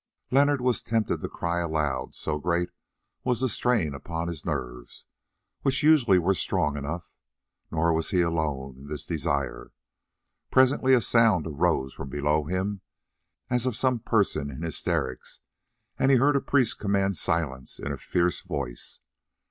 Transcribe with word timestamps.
Leonard 0.31 0.61
was 0.61 0.81
tempted 0.81 1.21
to 1.21 1.29
cry 1.29 1.59
aloud, 1.59 2.15
so 2.15 2.39
great 2.39 2.71
was 3.23 3.41
the 3.41 3.47
strain 3.47 3.93
upon 3.93 4.27
his 4.29 4.43
nerves, 4.43 5.05
which 5.61 5.83
usually 5.83 6.17
were 6.17 6.33
strong 6.33 6.75
enough; 6.75 7.11
nor 7.69 7.93
was 7.93 8.09
he 8.09 8.19
alone 8.21 8.75
in 8.79 8.87
this 8.87 9.05
desire. 9.05 9.71
Presently 10.49 10.95
a 10.95 11.01
sound 11.01 11.45
arose 11.45 11.93
from 11.93 12.09
below 12.09 12.45
him, 12.45 12.81
as 13.51 13.67
of 13.67 13.75
some 13.75 13.99
person 13.99 14.49
in 14.49 14.63
hysterics, 14.63 15.41
and 15.99 16.09
he 16.09 16.17
heard 16.17 16.35
a 16.35 16.41
priest 16.41 16.79
command 16.79 17.15
silence 17.15 17.77
in 17.77 17.91
a 17.93 17.97
fierce 17.99 18.41
voice. 18.41 19.01